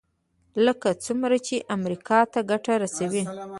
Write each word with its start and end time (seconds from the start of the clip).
لکه 0.65 0.89
څومره 1.05 1.37
چې 1.47 1.55
امریکا 1.77 2.19
ته 2.33 2.39
ګټه 2.51 2.73
رسوي. 2.83 3.23